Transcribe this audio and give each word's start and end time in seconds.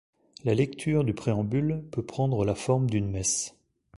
La 0.45 0.55
lecture 0.55 1.03
du 1.03 1.13
préambule 1.13 1.83
peut 1.91 2.01
prendre 2.03 2.43
la 2.43 2.55
forme 2.55 2.89
d'une 2.89 3.07
messe. 3.11 3.55